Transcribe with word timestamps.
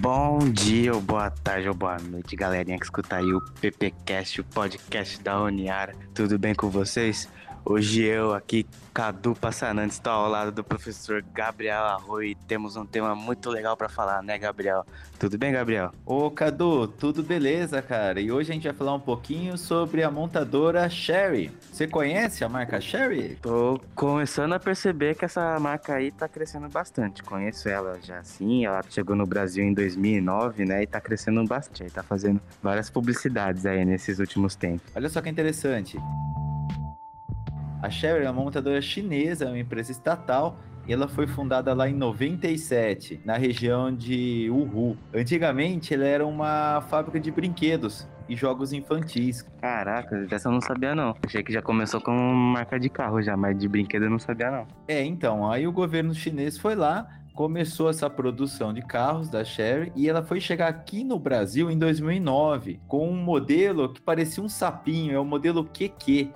Bom 0.00 0.38
dia, 0.52 0.94
ou 0.94 1.00
boa 1.00 1.28
tarde, 1.28 1.68
ou 1.68 1.74
boa 1.74 1.96
noite, 1.98 2.36
galerinha 2.36 2.78
que 2.78 2.84
escuta 2.84 3.16
aí 3.16 3.32
o 3.32 3.40
PPcast, 3.60 4.40
o 4.40 4.44
podcast 4.44 5.20
da 5.20 5.42
Uniara. 5.42 5.92
Tudo 6.14 6.38
bem 6.38 6.54
com 6.54 6.70
vocês? 6.70 7.28
Hoje 7.70 8.02
eu 8.02 8.32
aqui, 8.32 8.64
Cadu 8.94 9.34
Passanante, 9.34 9.92
estou 9.92 10.10
ao 10.10 10.26
lado 10.26 10.50
do 10.50 10.64
professor 10.64 11.22
Gabriel 11.34 11.84
Arroio 11.84 12.30
e 12.30 12.34
temos 12.34 12.76
um 12.76 12.86
tema 12.86 13.14
muito 13.14 13.50
legal 13.50 13.76
para 13.76 13.90
falar, 13.90 14.22
né, 14.22 14.38
Gabriel? 14.38 14.86
Tudo 15.18 15.36
bem, 15.36 15.52
Gabriel? 15.52 15.92
Ô, 16.06 16.30
Cadu, 16.30 16.88
tudo 16.88 17.22
beleza, 17.22 17.82
cara? 17.82 18.22
E 18.22 18.32
hoje 18.32 18.50
a 18.50 18.54
gente 18.54 18.64
vai 18.64 18.72
falar 18.72 18.94
um 18.94 19.00
pouquinho 19.00 19.58
sobre 19.58 20.02
a 20.02 20.10
montadora 20.10 20.88
Sherry. 20.88 21.52
Você 21.70 21.86
conhece 21.86 22.42
a 22.42 22.48
marca 22.48 22.80
Sherry? 22.80 23.36
Tô 23.42 23.78
começando 23.94 24.54
a 24.54 24.58
perceber 24.58 25.14
que 25.14 25.26
essa 25.26 25.60
marca 25.60 25.92
aí 25.92 26.10
tá 26.10 26.26
crescendo 26.26 26.70
bastante. 26.70 27.22
Conheço 27.22 27.68
ela 27.68 27.98
já 28.02 28.20
assim, 28.20 28.64
ela 28.64 28.82
chegou 28.88 29.14
no 29.14 29.26
Brasil 29.26 29.62
em 29.62 29.74
2009, 29.74 30.64
né, 30.64 30.84
e 30.84 30.86
tá 30.86 31.02
crescendo 31.02 31.44
bastante. 31.44 31.92
Tá 31.92 32.02
fazendo 32.02 32.40
várias 32.62 32.88
publicidades 32.88 33.66
aí 33.66 33.84
nesses 33.84 34.18
últimos 34.20 34.56
tempos. 34.56 34.90
Olha 34.96 35.10
só 35.10 35.20
que 35.20 35.28
interessante. 35.28 35.98
A 37.80 37.88
Sherry 37.88 38.24
é 38.24 38.30
uma 38.30 38.42
montadora 38.42 38.82
chinesa, 38.82 39.44
é 39.44 39.48
uma 39.48 39.58
empresa 39.58 39.92
estatal 39.92 40.58
e 40.86 40.92
ela 40.92 41.06
foi 41.06 41.26
fundada 41.26 41.72
lá 41.74 41.88
em 41.88 41.94
97, 41.94 43.20
na 43.24 43.36
região 43.36 43.94
de 43.94 44.50
Uhu. 44.50 44.96
Antigamente, 45.14 45.94
ela 45.94 46.04
era 46.04 46.26
uma 46.26 46.80
fábrica 46.88 47.20
de 47.20 47.30
brinquedos 47.30 48.08
e 48.28 48.34
jogos 48.34 48.72
infantis. 48.72 49.42
Caraca, 49.60 50.26
dessa 50.26 50.48
eu 50.48 50.52
não 50.52 50.60
sabia 50.60 50.94
não. 50.94 51.14
Achei 51.24 51.42
que 51.42 51.52
já 51.52 51.62
começou 51.62 52.00
com 52.00 52.12
marca 52.12 52.80
de 52.80 52.88
carro 52.88 53.22
já, 53.22 53.36
mas 53.36 53.56
de 53.56 53.68
brinquedo 53.68 54.04
eu 54.04 54.10
não 54.10 54.18
sabia 54.18 54.50
não. 54.50 54.66
É, 54.88 55.04
então, 55.04 55.48
aí 55.48 55.66
o 55.66 55.72
governo 55.72 56.12
chinês 56.12 56.58
foi 56.58 56.74
lá, 56.74 57.06
começou 57.32 57.88
essa 57.88 58.10
produção 58.10 58.74
de 58.74 58.82
carros 58.82 59.28
da 59.28 59.44
Sherry 59.44 59.92
e 59.94 60.08
ela 60.08 60.22
foi 60.24 60.40
chegar 60.40 60.66
aqui 60.66 61.04
no 61.04 61.18
Brasil 61.18 61.70
em 61.70 61.78
2009 61.78 62.80
com 62.88 63.08
um 63.08 63.16
modelo 63.16 63.92
que 63.92 64.00
parecia 64.00 64.42
um 64.42 64.48
sapinho, 64.48 65.14
é 65.14 65.20
o 65.20 65.24
modelo 65.24 65.64
QQ 65.64 66.32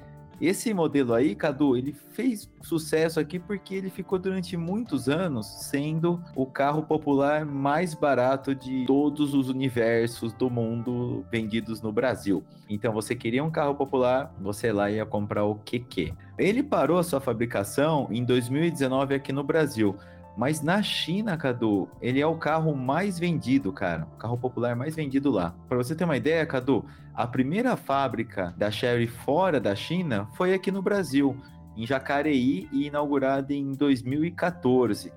esse 0.47 0.75
modelo 0.75 1.15
aí, 1.15 1.37
Cadu, 1.37 1.77
ele 1.77 1.93
fez 1.93 2.51
sucesso 2.63 3.21
aqui 3.21 3.39
porque 3.39 3.77
ele 3.77 3.91
ficou 3.91 4.19
durante 4.19 4.57
muitos 4.57 5.09
anos 5.09 5.47
sendo 5.47 6.21
o 6.35 6.45
carro 6.47 6.83
popular 6.83 7.47
mais 7.47 7.95
barato 7.95 8.53
de 8.55 8.85
todos 8.85 9.35
os 9.35 9.49
universos 9.49 10.33
do 10.33 10.51
mundo 10.51 11.25
vendidos 11.31 11.81
no 11.81 11.93
Brasil. 11.93 12.43
Então, 12.69 12.93
você 12.93 13.15
queria 13.15 13.45
um 13.45 13.51
carro 13.51 13.75
popular, 13.75 14.35
você 14.41 14.73
lá 14.73 14.91
ia 14.91 15.07
comprar 15.07 15.45
o 15.45 15.55
QQ. 15.57 16.13
Ele 16.39 16.63
parou 16.63 16.99
a 16.99 17.05
sua 17.05 17.21
fabricação 17.21 18.09
em 18.11 18.25
2019 18.25 19.15
aqui 19.15 19.33
no 19.33 19.45
Brasil. 19.45 19.97
Mas 20.37 20.63
na 20.63 20.83
China, 20.83 21.37
Cadu, 21.37 21.89
ele 22.01 22.21
é 22.21 22.27
o 22.27 22.37
carro 22.37 22.75
mais 22.75 23.19
vendido, 23.19 23.73
cara. 23.73 24.09
O 24.15 24.17
carro 24.17 24.39
popular 24.39 24.75
mais 24.75 24.97
vendido 24.97 25.31
lá. 25.31 25.55
Para 25.69 25.77
você 25.77 25.95
ter 25.95 26.05
uma 26.05 26.17
ideia, 26.17 26.47
Cadu, 26.47 26.85
a 27.15 27.27
primeira 27.27 27.77
fábrica 27.77 28.55
da 28.57 28.71
Chery 28.71 29.07
fora 29.07 29.61
da 29.61 29.75
China 29.75 30.27
foi 30.35 30.55
aqui 30.55 30.71
no 30.71 30.81
Brasil, 30.81 31.37
em 31.77 31.87
Jacareí, 31.87 32.69
e 32.73 32.87
inaugurada 32.87 33.53
em 33.53 33.73
2014. 33.73 35.13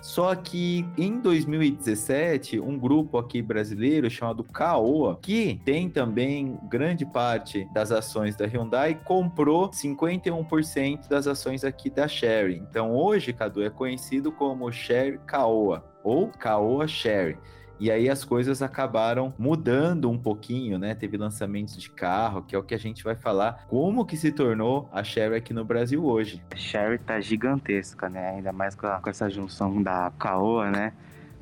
Só 0.00 0.34
que 0.34 0.86
em 0.96 1.20
2017, 1.20 2.58
um 2.58 2.78
grupo 2.78 3.18
aqui 3.18 3.42
brasileiro 3.42 4.08
chamado 4.08 4.42
Caoa, 4.42 5.18
que 5.20 5.60
tem 5.64 5.88
também 5.88 6.58
grande 6.68 7.04
parte 7.04 7.68
das 7.72 7.92
ações 7.92 8.34
da 8.34 8.46
Hyundai, 8.46 8.98
comprou 9.04 9.68
51% 9.70 11.08
das 11.08 11.26
ações 11.26 11.64
aqui 11.64 11.90
da 11.90 12.08
Sherry. 12.08 12.56
Então 12.70 12.94
hoje, 12.94 13.32
Cadu, 13.32 13.62
é 13.62 13.70
conhecido 13.70 14.32
como 14.32 14.72
Sherry 14.72 15.18
Caoa 15.26 15.84
ou 16.02 16.28
Caoa 16.28 16.88
Sherry. 16.88 17.36
E 17.80 17.90
aí 17.90 18.10
as 18.10 18.26
coisas 18.26 18.60
acabaram 18.60 19.32
mudando 19.38 20.10
um 20.10 20.18
pouquinho, 20.18 20.78
né? 20.78 20.94
Teve 20.94 21.16
lançamentos 21.16 21.78
de 21.78 21.88
carro, 21.90 22.42
que 22.42 22.54
é 22.54 22.58
o 22.58 22.62
que 22.62 22.74
a 22.74 22.78
gente 22.78 23.02
vai 23.02 23.16
falar. 23.16 23.64
Como 23.68 24.04
que 24.04 24.18
se 24.18 24.30
tornou 24.30 24.86
a 24.92 25.02
Sherry 25.02 25.36
aqui 25.36 25.54
no 25.54 25.64
Brasil 25.64 26.04
hoje? 26.04 26.42
A 26.52 26.56
Sherry 26.56 26.98
tá 26.98 27.18
gigantesca, 27.20 28.10
né? 28.10 28.32
Ainda 28.36 28.52
mais 28.52 28.74
com, 28.74 28.86
a, 28.86 29.00
com 29.00 29.08
essa 29.08 29.30
junção 29.30 29.82
da 29.82 30.12
Caoa, 30.18 30.70
né? 30.70 30.92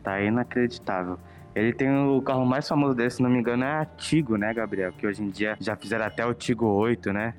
Tá 0.04 0.21
inacreditável. 0.22 1.19
Ele 1.56 1.72
tem 1.72 1.91
o 1.91 2.22
carro 2.22 2.47
mais 2.47 2.69
famoso 2.69 2.94
desse, 2.94 3.16
se 3.16 3.22
não 3.22 3.31
me 3.31 3.41
engano, 3.41 3.65
é 3.65 3.81
a 3.81 3.84
Tigo, 3.84 4.37
né, 4.37 4.54
Gabriel? 4.54 4.93
Que 4.93 5.09
hoje 5.09 5.21
em 5.21 5.31
dia 5.31 5.56
já 5.59 5.75
fizeram 5.75 6.04
até 6.04 6.25
o 6.25 6.32
Tigo 6.32 6.66
8, 6.66 7.12
né? 7.12 7.34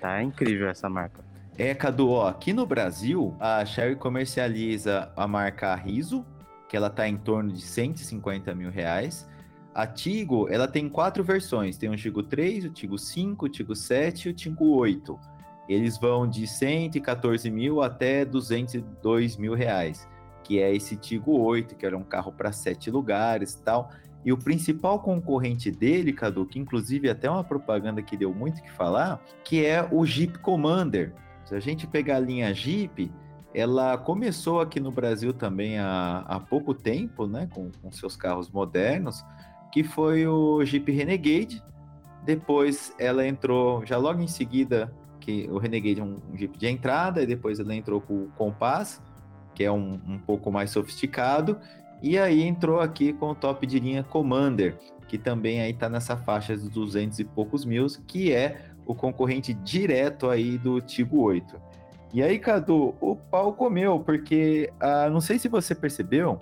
Tá 0.00 0.22
incrível 0.22 0.70
essa 0.70 0.88
marca. 0.88 1.22
É, 1.58 1.74
Cadu, 1.74 2.08
ó, 2.08 2.28
aqui 2.28 2.54
no 2.54 2.64
Brasil, 2.64 3.36
a 3.38 3.62
Sherry 3.66 3.96
comercializa 3.96 5.12
a 5.14 5.28
marca 5.28 5.74
Riso, 5.74 6.24
que 6.68 6.76
ela 6.76 6.88
está 6.88 7.08
em 7.08 7.16
torno 7.16 7.52
de 7.52 7.62
150 7.62 8.54
mil 8.54 8.70
reais. 8.70 9.28
A 9.74 9.86
Tigo, 9.86 10.48
ela 10.48 10.68
tem 10.68 10.88
quatro 10.88 11.24
versões. 11.24 11.76
Tem 11.76 11.88
o 11.88 11.96
Tigo 11.96 12.22
3, 12.22 12.66
o 12.66 12.70
Tigo 12.70 12.98
5, 12.98 13.46
o 13.46 13.48
Tigo 13.48 13.74
7 13.74 14.28
e 14.28 14.30
o 14.30 14.34
Tigo 14.34 14.76
8. 14.76 15.18
Eles 15.68 15.98
vão 15.98 16.26
de 16.26 16.46
114 16.46 17.50
mil 17.50 17.82
até 17.82 18.24
202 18.24 19.36
mil 19.36 19.54
reais, 19.54 20.08
que 20.42 20.58
é 20.58 20.74
esse 20.74 20.96
Tigo 20.96 21.38
8, 21.38 21.76
que 21.76 21.84
era 21.84 21.96
um 21.96 22.02
carro 22.02 22.32
para 22.32 22.52
sete 22.52 22.90
lugares 22.90 23.52
e 23.52 23.62
tal. 23.62 23.90
E 24.24 24.32
o 24.32 24.38
principal 24.38 24.98
concorrente 25.00 25.70
dele, 25.70 26.12
Cadu, 26.12 26.46
que 26.46 26.58
inclusive 26.58 27.08
até 27.08 27.30
uma 27.30 27.44
propaganda 27.44 28.02
que 28.02 28.16
deu 28.16 28.34
muito 28.34 28.62
que 28.62 28.70
falar, 28.70 29.22
que 29.44 29.64
é 29.64 29.86
o 29.90 30.04
Jeep 30.04 30.38
Commander. 30.38 31.14
Se 31.44 31.54
a 31.54 31.60
gente 31.60 31.86
pegar 31.86 32.16
a 32.16 32.20
linha 32.20 32.52
Jeep, 32.52 33.12
ela 33.54 33.96
começou 33.96 34.60
aqui 34.60 34.78
no 34.78 34.90
Brasil 34.90 35.32
também 35.32 35.78
há, 35.78 36.24
há 36.26 36.40
pouco 36.40 36.74
tempo, 36.74 37.26
né, 37.26 37.48
com, 37.52 37.70
com, 37.82 37.90
seus 37.90 38.16
carros 38.16 38.50
modernos, 38.50 39.24
que 39.72 39.82
foi 39.82 40.26
o 40.26 40.64
Jeep 40.64 40.90
Renegade. 40.92 41.62
Depois 42.24 42.94
ela 42.98 43.26
entrou, 43.26 43.84
já 43.86 43.96
logo 43.96 44.20
em 44.20 44.28
seguida, 44.28 44.92
que 45.20 45.48
o 45.50 45.58
Renegade 45.58 46.00
é 46.00 46.04
um, 46.04 46.18
um 46.30 46.36
Jeep 46.36 46.58
de 46.58 46.66
entrada, 46.68 47.22
e 47.22 47.26
depois 47.26 47.58
ela 47.58 47.74
entrou 47.74 48.00
com 48.00 48.24
o 48.24 48.28
Compass, 48.36 49.02
que 49.54 49.64
é 49.64 49.72
um, 49.72 50.00
um 50.06 50.18
pouco 50.18 50.52
mais 50.52 50.70
sofisticado, 50.70 51.58
e 52.02 52.18
aí 52.18 52.42
entrou 52.42 52.80
aqui 52.80 53.12
com 53.12 53.30
o 53.30 53.34
top 53.34 53.66
de 53.66 53.80
linha 53.80 54.04
Commander, 54.04 54.78
que 55.08 55.18
também 55.18 55.60
aí 55.60 55.72
tá 55.72 55.88
nessa 55.88 56.16
faixa 56.16 56.56
dos 56.56 56.68
200 56.68 57.18
e 57.18 57.24
poucos 57.24 57.64
mil, 57.64 57.86
que 58.06 58.32
é 58.32 58.70
o 58.86 58.94
concorrente 58.94 59.52
direto 59.52 60.28
aí 60.28 60.58
do 60.58 60.80
Tigo 60.80 61.20
8. 61.22 61.67
E 62.12 62.22
aí, 62.22 62.38
Cadu, 62.38 62.94
o 63.00 63.14
pau 63.16 63.52
comeu, 63.52 64.00
porque 64.00 64.72
ah, 64.80 65.08
não 65.10 65.20
sei 65.20 65.38
se 65.38 65.48
você 65.48 65.74
percebeu, 65.74 66.40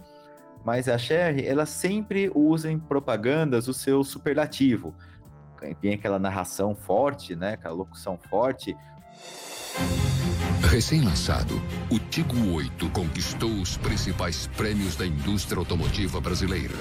mas 0.65 0.88
a 0.88 0.97
Sherry, 0.97 1.47
ela 1.47 1.66
sempre 1.66 2.31
usa 2.34 2.71
em 2.71 2.78
propagandas 2.78 3.69
o 3.69 3.75
seu 3.75 4.04
superlativo. 4.04 4.94
Tem 5.81 5.94
aquela 5.94 6.19
narração 6.19 6.75
forte, 6.75 7.34
né? 7.34 7.54
Aquela 7.54 7.75
locução 7.75 8.19
forte. 8.31 8.77
Recém-lançado, 10.71 11.54
o 11.91 11.98
Tigo 11.98 12.54
8 12.54 12.91
conquistou 12.91 13.50
os 13.50 13.77
principais 13.77 14.47
prêmios 14.48 14.97
da 14.97 15.06
indústria 15.06 15.59
automotiva 15.59 16.21
brasileira 16.21 16.75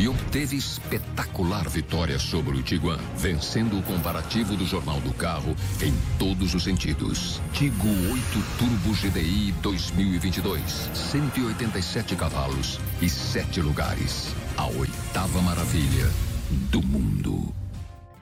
e 0.00 0.08
obteve 0.08 0.56
espetacular 0.56 1.68
vitória 1.68 2.18
sobre 2.18 2.56
o 2.56 2.62
Tiguan, 2.62 2.96
vencendo 3.18 3.78
o 3.78 3.82
comparativo 3.82 4.56
do 4.56 4.64
Jornal 4.64 4.98
do 5.02 5.12
Carro 5.12 5.54
em 5.82 5.92
todos 6.18 6.54
os 6.54 6.64
sentidos. 6.64 7.38
Tigo 7.52 7.86
8 7.86 8.22
Turbo 8.58 8.94
GDI 8.94 9.52
2022, 9.60 10.62
187 10.94 12.16
cavalos 12.16 12.80
e 13.02 13.10
7 13.10 13.60
lugares. 13.60 14.34
A 14.56 14.66
oitava 14.68 15.42
maravilha 15.42 16.08
do 16.70 16.82
mundo. 16.82 17.54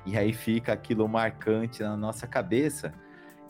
E 0.04 0.18
aí 0.18 0.32
fica 0.32 0.72
aquilo 0.72 1.08
marcante 1.08 1.84
na 1.84 1.96
nossa 1.96 2.26
cabeça 2.26 2.92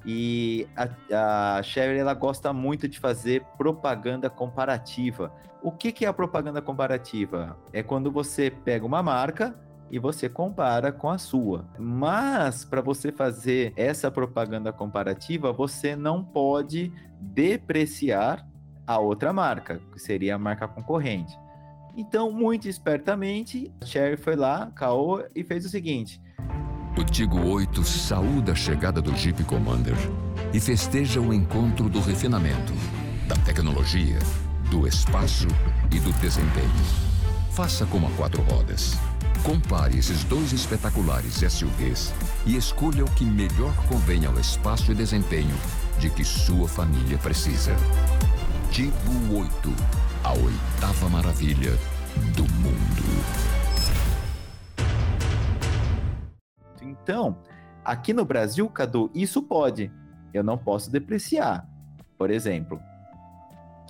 e 0.04 0.66
a, 0.76 1.58
a 1.58 1.62
Sherry 1.62 1.98
ela 1.98 2.14
gosta 2.14 2.52
muito 2.52 2.88
de 2.88 2.98
fazer 2.98 3.44
propaganda 3.56 4.30
comparativa. 4.30 5.32
O 5.62 5.72
que, 5.72 5.90
que 5.92 6.04
é 6.04 6.08
a 6.08 6.12
propaganda 6.12 6.62
comparativa? 6.62 7.56
É 7.72 7.82
quando 7.82 8.10
você 8.10 8.50
pega 8.50 8.86
uma 8.86 9.02
marca 9.02 9.54
e 9.90 9.98
você 9.98 10.28
compara 10.28 10.92
com 10.92 11.08
a 11.08 11.18
sua. 11.18 11.66
Mas 11.78 12.64
para 12.64 12.80
você 12.80 13.10
fazer 13.10 13.72
essa 13.76 14.10
propaganda 14.10 14.72
comparativa, 14.72 15.52
você 15.52 15.96
não 15.96 16.22
pode 16.22 16.92
depreciar 17.20 18.46
a 18.86 18.98
outra 18.98 19.32
marca, 19.32 19.80
que 19.92 19.98
seria 19.98 20.36
a 20.36 20.38
marca 20.38 20.68
concorrente. 20.68 21.36
Então, 21.96 22.30
muito 22.30 22.68
espertamente, 22.68 23.72
a 23.82 23.84
Sherry 23.84 24.16
foi 24.16 24.36
lá, 24.36 24.70
caô 24.74 25.24
e 25.34 25.42
fez 25.42 25.64
o 25.64 25.68
seguinte: 25.68 26.22
O 26.98 27.04
Tigo 27.04 27.38
8 27.48 27.84
saúda 27.84 28.50
a 28.50 28.54
chegada 28.56 29.00
do 29.00 29.16
Jeep 29.16 29.44
Commander 29.44 29.94
e 30.52 30.58
festeja 30.58 31.20
o 31.20 31.32
encontro 31.32 31.88
do 31.88 32.00
refinamento, 32.00 32.72
da 33.28 33.36
tecnologia, 33.36 34.18
do 34.68 34.84
espaço 34.84 35.46
e 35.92 36.00
do 36.00 36.10
desempenho. 36.14 36.68
Faça 37.52 37.86
como 37.86 38.08
a 38.08 38.10
quatro 38.16 38.42
rodas. 38.42 38.98
Compare 39.44 39.96
esses 39.96 40.24
dois 40.24 40.52
espetaculares 40.52 41.34
SUVs 41.34 42.12
e 42.44 42.56
escolha 42.56 43.04
o 43.04 43.10
que 43.12 43.24
melhor 43.24 43.76
convém 43.86 44.26
ao 44.26 44.36
espaço 44.36 44.90
e 44.90 44.94
desempenho 44.96 45.54
de 46.00 46.10
que 46.10 46.24
sua 46.24 46.66
família 46.66 47.16
precisa. 47.18 47.76
Tigo 48.72 49.38
8, 49.38 49.72
a 50.24 50.32
oitava 50.32 51.08
maravilha 51.08 51.78
do 52.34 52.42
mundo. 52.54 53.57
Então, 57.08 57.38
aqui 57.82 58.12
no 58.12 58.22
Brasil, 58.22 58.68
Cadu, 58.68 59.10
isso 59.14 59.42
pode. 59.42 59.90
Eu 60.30 60.44
não 60.44 60.58
posso 60.58 60.92
depreciar. 60.92 61.66
Por 62.18 62.30
exemplo, 62.30 62.78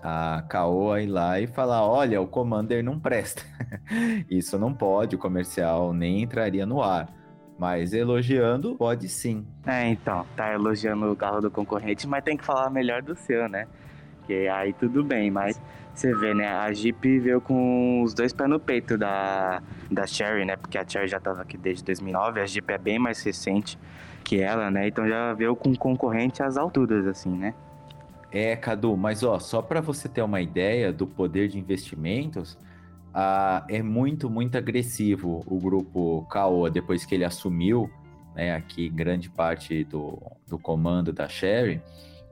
a 0.01 0.45
Caoa 0.49 1.03
ir 1.03 1.09
lá 1.09 1.41
e 1.41 1.49
falar: 1.49 1.85
olha, 1.85 2.21
o 2.21 2.29
Commander 2.29 2.85
não 2.85 2.97
presta. 2.97 3.43
isso 4.31 4.57
não 4.57 4.73
pode, 4.73 5.17
o 5.17 5.19
comercial 5.19 5.93
nem 5.93 6.23
entraria 6.23 6.65
no 6.65 6.81
ar. 6.81 7.09
Mas 7.59 7.93
elogiando, 7.93 8.77
pode 8.77 9.09
sim. 9.09 9.45
É, 9.67 9.89
então, 9.89 10.25
tá 10.37 10.53
elogiando 10.53 11.11
o 11.11 11.17
carro 11.17 11.41
do 11.41 11.51
concorrente, 11.51 12.07
mas 12.07 12.23
tem 12.23 12.37
que 12.37 12.45
falar 12.45 12.71
melhor 12.71 13.03
do 13.03 13.17
seu, 13.17 13.49
né? 13.49 13.67
Que 14.29 14.47
aí 14.47 14.73
tudo 14.73 15.03
bem, 15.03 15.29
mas 15.29 15.61
você 15.99 16.15
vê, 16.15 16.33
né? 16.33 16.47
A 16.49 16.73
Jeep 16.73 17.19
veio 17.19 17.41
com 17.41 18.03
os 18.03 18.15
dois 18.15 18.33
pés 18.33 18.49
no 18.49 18.61
peito 18.61 18.97
da, 18.97 19.61
da 19.91 20.07
Cherry, 20.07 20.45
né? 20.45 20.57
Porque 20.57 20.79
a 20.79 20.87
Cherry 20.87 21.09
já 21.09 21.19
tava 21.19 21.43
aqui 21.43 21.59
desde 21.59 21.85
2009, 21.85 22.41
a 22.41 22.47
Jeep 22.47 22.73
é 22.73 22.79
bem 22.79 22.99
mais 22.99 23.23
recente 23.23 23.79
que 24.25 24.41
ela, 24.41 24.71
né? 24.71 24.87
Então 24.87 25.09
já 25.09 25.33
veio 25.35 25.57
com 25.57 25.75
concorrente 25.75 26.43
às 26.43 26.57
alturas, 26.57 27.07
assim, 27.07 27.31
né? 27.31 27.55
É, 28.31 28.55
Cadu, 28.55 28.97
mas 28.97 29.23
ó, 29.23 29.39
só 29.39 29.61
para 29.61 29.81
você 29.81 30.09
ter 30.09 30.23
uma 30.23 30.41
ideia 30.41 30.93
do 30.93 31.07
poder 31.07 31.49
de 31.49 31.59
investimentos, 31.59 32.59
ah, 33.13 33.65
é 33.69 33.83
muito, 33.83 34.29
muito 34.29 34.57
agressivo 34.57 35.43
o 35.47 35.59
grupo 35.59 36.27
Caoa 36.31 36.71
depois 36.71 37.05
que 37.05 37.15
ele 37.15 37.25
assumiu, 37.25 37.91
né, 38.35 38.55
aqui 38.55 38.89
grande 38.89 39.31
parte 39.31 39.83
do, 39.85 40.21
do 40.47 40.59
comando 40.59 41.13
da 41.13 41.27
Sherry 41.27 41.83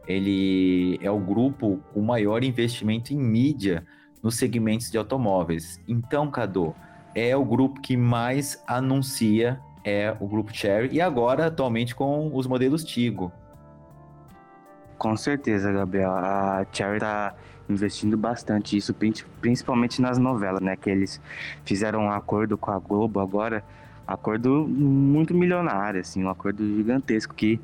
ele 0.07 0.99
é 1.03 1.11
o 1.11 1.19
grupo 1.19 1.81
com 1.93 2.01
maior 2.01 2.45
investimento 2.45 3.13
em 3.13 3.19
mídia 3.19 3.85
nos 4.23 4.37
segmentos 4.37 4.91
de 4.91 4.99
automóveis. 4.99 5.81
Então, 5.87 6.31
Cadu, 6.31 6.75
é 7.15 7.37
o 7.37 7.45
grupo 7.45 7.81
que 7.81 7.97
mais 7.97 8.63
anuncia, 8.67 9.61
é 9.85 10.17
o 10.21 10.27
grupo 10.27 10.55
Cherry, 10.55 10.91
e 10.93 11.01
agora, 11.01 11.47
atualmente, 11.47 11.95
com 11.95 12.31
os 12.35 12.47
modelos 12.47 12.85
Tigo. 12.85 13.33
Com 14.99 15.17
certeza, 15.17 15.73
Gabriel. 15.73 16.11
A 16.11 16.67
Cherry 16.73 16.97
está 16.97 17.35
investindo 17.69 18.17
bastante 18.17 18.77
isso, 18.77 18.95
principalmente 19.41 20.01
nas 20.01 20.19
novelas, 20.19 20.61
né? 20.61 20.77
Que 20.77 20.91
eles 20.91 21.21
fizeram 21.65 22.05
um 22.05 22.11
acordo 22.11 22.57
com 22.57 22.71
a 22.71 22.79
Globo 22.79 23.21
agora, 23.21 23.65
acordo 24.07 24.67
muito 24.69 25.35
milionário, 25.35 26.01
assim, 26.01 26.23
um 26.23 26.31
acordo 26.31 26.65
gigantesco 26.77 27.35
que 27.35 27.61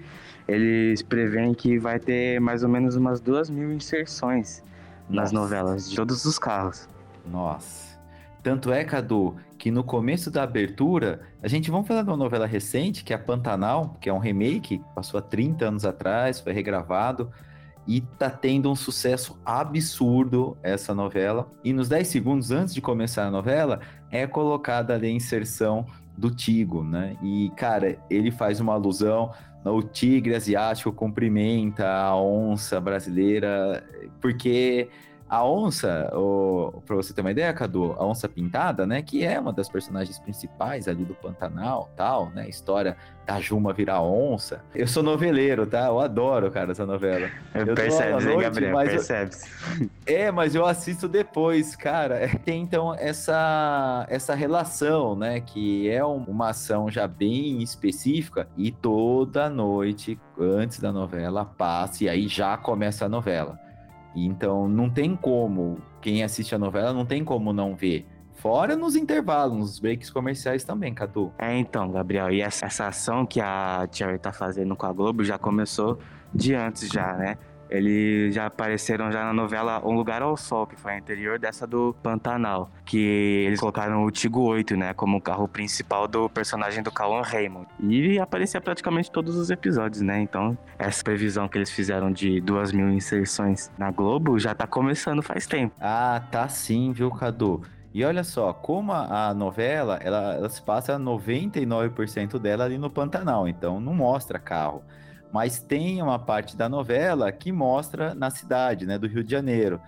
eles 0.46 1.02
preveem 1.02 1.54
que 1.54 1.78
vai 1.78 1.98
ter 1.98 2.40
mais 2.40 2.62
ou 2.62 2.68
menos 2.68 2.96
umas 2.96 3.20
duas 3.20 3.48
mil 3.48 3.72
inserções 3.72 4.62
nas 5.08 5.32
novelas 5.32 5.90
de 5.90 5.96
todos 5.96 6.24
os 6.24 6.38
carros. 6.38 6.88
Nossa. 7.26 7.92
Tanto 8.42 8.72
é, 8.72 8.84
Cadu, 8.84 9.36
que 9.56 9.70
no 9.70 9.84
começo 9.84 10.30
da 10.30 10.42
abertura, 10.42 11.20
a 11.40 11.46
gente 11.46 11.70
vamos 11.70 11.86
falar 11.86 12.02
de 12.02 12.10
uma 12.10 12.16
novela 12.16 12.46
recente, 12.46 13.04
que 13.04 13.12
é 13.12 13.16
a 13.16 13.18
Pantanal, 13.18 13.96
que 14.00 14.08
é 14.08 14.12
um 14.12 14.18
remake, 14.18 14.82
passou 14.94 15.18
há 15.18 15.22
30 15.22 15.66
anos 15.66 15.84
atrás, 15.84 16.40
foi 16.40 16.52
regravado, 16.52 17.30
e 17.86 18.00
tá 18.00 18.28
tendo 18.28 18.70
um 18.70 18.74
sucesso 18.74 19.38
absurdo 19.44 20.56
essa 20.62 20.92
novela. 20.92 21.48
E 21.62 21.72
nos 21.72 21.88
10 21.88 22.08
segundos 22.08 22.50
antes 22.50 22.74
de 22.74 22.80
começar 22.80 23.26
a 23.26 23.30
novela, 23.30 23.80
é 24.10 24.26
colocada 24.26 24.94
ali 24.94 25.06
a 25.06 25.10
inserção 25.10 25.86
do 26.16 26.30
Tigo, 26.30 26.82
né? 26.82 27.16
E, 27.22 27.50
cara, 27.56 27.98
ele 28.10 28.30
faz 28.30 28.60
uma 28.60 28.74
alusão 28.74 29.32
o 29.64 29.82
tigre 29.82 30.34
asiático 30.34 30.92
cumprimenta 30.92 31.88
a 31.88 32.16
onça 32.16 32.80
brasileira, 32.80 33.84
porque 34.20 34.88
a 35.32 35.42
onça, 35.46 36.12
para 36.84 36.94
você 36.94 37.14
ter 37.14 37.22
uma 37.22 37.30
ideia, 37.30 37.50
Cadu, 37.54 37.96
a 37.98 38.04
onça 38.04 38.28
pintada, 38.28 38.86
né, 38.86 39.00
que 39.00 39.24
é 39.24 39.40
uma 39.40 39.50
das 39.50 39.66
personagens 39.66 40.18
principais 40.18 40.86
ali 40.86 41.06
do 41.06 41.14
Pantanal, 41.14 41.90
tal, 41.96 42.28
né, 42.34 42.46
história 42.50 42.98
da 43.26 43.40
Juma 43.40 43.72
virar 43.72 44.02
onça. 44.02 44.62
Eu 44.74 44.86
sou 44.86 45.02
noveleiro, 45.02 45.66
tá? 45.66 45.86
Eu 45.86 46.00
adoro, 46.00 46.50
cara, 46.50 46.72
essa 46.72 46.84
novela. 46.84 47.30
Eu 47.54 47.74
percebe, 47.74 48.30
hein, 48.30 48.40
Gabriel? 48.40 48.76
Percebe. 48.76 49.30
Eu... 49.80 49.88
É, 50.04 50.30
mas 50.30 50.54
eu 50.54 50.66
assisto 50.66 51.08
depois, 51.08 51.76
cara. 51.76 52.28
Tem 52.44 52.60
então 52.60 52.94
essa 52.94 54.04
essa 54.10 54.34
relação, 54.34 55.14
né, 55.16 55.40
que 55.40 55.88
é 55.88 56.04
uma 56.04 56.50
ação 56.50 56.90
já 56.90 57.06
bem 57.06 57.62
específica 57.62 58.48
e 58.56 58.70
toda 58.70 59.48
noite 59.48 60.18
antes 60.38 60.80
da 60.80 60.92
novela 60.92 61.44
passa 61.44 62.04
e 62.04 62.08
aí 62.08 62.28
já 62.28 62.56
começa 62.56 63.06
a 63.06 63.08
novela. 63.08 63.61
Então 64.14 64.68
não 64.68 64.90
tem 64.90 65.16
como, 65.16 65.78
quem 66.00 66.22
assiste 66.22 66.54
a 66.54 66.58
novela 66.58 66.92
não 66.92 67.06
tem 67.06 67.24
como 67.24 67.52
não 67.52 67.74
ver. 67.74 68.06
Fora 68.34 68.74
nos 68.74 68.96
intervalos, 68.96 69.56
nos 69.56 69.78
breaks 69.78 70.10
comerciais 70.10 70.64
também, 70.64 70.92
Cadu. 70.92 71.32
É, 71.38 71.56
então, 71.56 71.90
Gabriel, 71.90 72.30
e 72.30 72.40
essa, 72.40 72.66
essa 72.66 72.88
ação 72.88 73.24
que 73.24 73.40
a 73.40 73.86
Cherry 73.92 74.18
tá 74.18 74.32
fazendo 74.32 74.74
com 74.74 74.84
a 74.84 74.92
Globo 74.92 75.22
já 75.22 75.38
começou 75.38 75.98
de 76.34 76.54
antes 76.54 76.88
já, 76.88 77.12
né? 77.14 77.38
Eles 77.72 78.34
já 78.34 78.46
apareceram 78.46 79.10
já 79.10 79.24
na 79.24 79.32
novela 79.32 79.80
Um 79.82 79.94
Lugar 79.94 80.20
ao 80.20 80.36
Sol, 80.36 80.66
que 80.66 80.76
foi 80.76 80.92
a 80.92 80.98
anterior 80.98 81.38
dessa 81.38 81.66
do 81.66 81.96
Pantanal, 82.02 82.70
que 82.84 83.44
eles 83.46 83.58
colocaram 83.58 84.04
o 84.04 84.10
Tigo 84.10 84.42
8, 84.42 84.76
né, 84.76 84.92
como 84.92 85.16
o 85.16 85.20
carro 85.20 85.48
principal 85.48 86.06
do 86.06 86.28
personagem 86.28 86.82
do 86.82 86.90
Cauan 86.90 87.22
Raymond. 87.22 87.66
E 87.80 88.18
aparecia 88.18 88.60
praticamente 88.60 89.10
todos 89.10 89.36
os 89.36 89.48
episódios, 89.48 90.02
né? 90.02 90.20
Então, 90.20 90.56
essa 90.78 91.02
previsão 91.02 91.48
que 91.48 91.56
eles 91.56 91.70
fizeram 91.70 92.12
de 92.12 92.42
duas 92.42 92.72
mil 92.72 92.90
inserções 92.90 93.70
na 93.78 93.90
Globo 93.90 94.38
já 94.38 94.54
tá 94.54 94.66
começando 94.66 95.22
faz 95.22 95.46
tempo. 95.46 95.74
Ah, 95.80 96.22
tá 96.30 96.46
sim, 96.48 96.92
viu, 96.92 97.10
Cadu? 97.10 97.62
E 97.94 98.04
olha 98.04 98.22
só, 98.22 98.52
como 98.52 98.92
a, 98.92 99.32
novela, 99.32 99.98
ela, 100.02 100.34
ela 100.34 100.48
se 100.50 100.60
passa 100.60 100.98
99% 100.98 102.38
dela 102.38 102.64
ali 102.64 102.76
no 102.76 102.90
Pantanal, 102.90 103.48
então 103.48 103.80
não 103.80 103.94
mostra 103.94 104.38
carro 104.38 104.82
mas 105.32 105.58
tem 105.58 106.02
uma 106.02 106.18
parte 106.18 106.56
da 106.56 106.68
novela 106.68 107.32
que 107.32 107.50
mostra 107.50 108.14
na 108.14 108.30
cidade, 108.30 108.86
né, 108.86 108.98
do 108.98 109.06
Rio 109.06 109.24
de 109.24 109.30
Janeiro. 109.30 109.80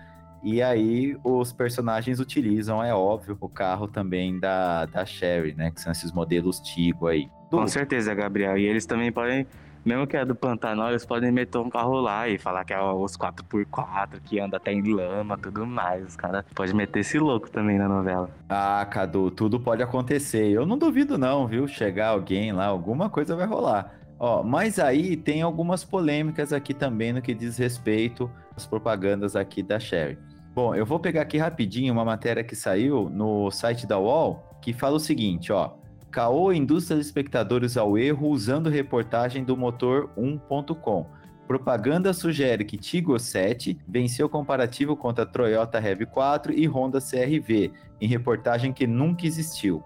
E 0.43 0.61
aí 0.61 1.17
os 1.23 1.51
personagens 1.53 2.19
utilizam, 2.19 2.83
é 2.83 2.93
óbvio, 2.93 3.37
o 3.39 3.49
carro 3.49 3.87
também 3.87 4.39
da, 4.39 4.85
da 4.85 5.05
Sherry, 5.05 5.53
né, 5.53 5.71
que 5.71 5.81
são 5.81 5.91
esses 5.91 6.11
modelos 6.11 6.59
Tigo 6.59 7.07
aí. 7.07 7.29
Com 7.49 7.67
certeza, 7.67 8.13
Gabriel. 8.13 8.57
E 8.57 8.65
eles 8.65 8.85
também 8.85 9.11
podem, 9.11 9.47
mesmo 9.83 10.05
que 10.05 10.17
é 10.17 10.25
do 10.25 10.35
Pantanal, 10.35 10.89
eles 10.89 11.05
podem 11.05 11.31
meter 11.31 11.57
um 11.57 11.69
carro 11.69 11.99
lá 11.99 12.27
e 12.27 12.37
falar 12.37 12.63
que 12.63 12.73
é 12.73 12.79
os 12.79 13.17
4x4, 13.17 14.19
que 14.23 14.39
anda 14.39 14.57
até 14.57 14.71
em 14.71 14.83
lama, 14.83 15.37
tudo 15.37 15.65
mais. 15.65 16.05
Os 16.05 16.15
caras 16.15 16.43
podem 16.53 16.75
meter 16.75 16.99
esse 16.99 17.17
louco 17.17 17.49
também 17.49 17.77
na 17.77 17.87
novela. 17.87 18.29
Ah, 18.49 18.85
Cadu, 18.89 19.31
tudo 19.31 19.59
pode 19.59 19.81
acontecer. 19.81 20.49
Eu 20.49 20.65
não 20.65 20.77
duvido 20.77 21.17
não, 21.17 21.47
viu? 21.47 21.67
Chegar 21.67 22.09
alguém 22.09 22.51
lá, 22.51 22.65
alguma 22.65 23.09
coisa 23.09 23.35
vai 23.35 23.47
rolar. 23.47 24.04
Ó, 24.27 24.41
mas 24.41 24.79
aí 24.79 25.15
tem 25.15 25.43
algumas 25.43 25.83
polêmicas 25.83 26.51
aqui 26.51 26.73
também 26.73 27.13
no 27.13 27.21
que 27.21 27.31
diz 27.31 27.59
respeito 27.59 28.27
às 28.55 28.65
propagandas 28.65 29.35
aqui 29.35 29.61
da 29.61 29.79
Sherry. 29.79 30.17
Bom, 30.51 30.73
eu 30.73 30.83
vou 30.83 30.99
pegar 30.99 31.21
aqui 31.21 31.37
rapidinho 31.37 31.93
uma 31.93 32.03
matéria 32.03 32.43
que 32.43 32.55
saiu 32.55 33.07
no 33.07 33.51
site 33.51 33.85
da 33.85 33.99
UOL 33.99 34.43
que 34.63 34.73
fala 34.73 34.95
o 34.95 34.99
seguinte, 34.99 35.51
ó. 35.51 35.75
Caô 36.09 36.51
indústria 36.51 36.97
de 36.97 37.05
espectadores 37.05 37.77
ao 37.77 37.99
erro 37.99 38.27
usando 38.29 38.67
reportagem 38.67 39.43
do 39.43 39.55
motor 39.55 40.09
1.com. 40.17 41.05
Propaganda 41.47 42.11
sugere 42.11 42.65
que 42.65 42.77
Tigo 42.77 43.19
7 43.19 43.77
venceu 43.87 44.27
comparativo 44.27 44.97
contra 44.97 45.23
Toyota 45.23 45.79
RAV4 45.79 46.51
e 46.57 46.65
Honda 46.65 46.99
CRV, 46.99 47.71
em 48.01 48.07
reportagem 48.07 48.73
que 48.73 48.87
nunca 48.87 49.27
existiu. 49.27 49.83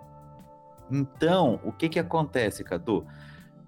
Então, 0.89 1.59
o 1.61 1.73
que 1.73 1.89
que 1.89 1.99
acontece, 1.99 2.63
Cadu? 2.63 3.05